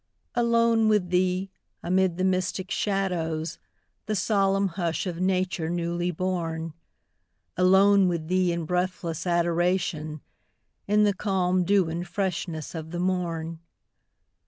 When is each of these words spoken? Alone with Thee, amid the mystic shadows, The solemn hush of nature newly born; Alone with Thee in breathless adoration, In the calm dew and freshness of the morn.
Alone 0.33 0.87
with 0.87 1.11
Thee, 1.11 1.51
amid 1.83 2.17
the 2.17 2.23
mystic 2.23 2.71
shadows, 2.71 3.59
The 4.07 4.15
solemn 4.15 4.69
hush 4.69 5.05
of 5.05 5.21
nature 5.21 5.69
newly 5.69 6.09
born; 6.09 6.73
Alone 7.55 8.07
with 8.07 8.27
Thee 8.27 8.51
in 8.51 8.65
breathless 8.65 9.27
adoration, 9.27 10.21
In 10.87 11.03
the 11.03 11.13
calm 11.13 11.63
dew 11.63 11.87
and 11.87 12.07
freshness 12.07 12.73
of 12.73 12.89
the 12.89 12.97
morn. 12.99 13.59